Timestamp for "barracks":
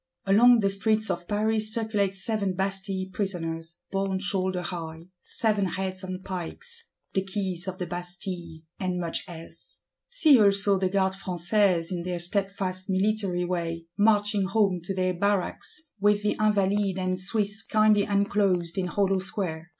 15.13-15.91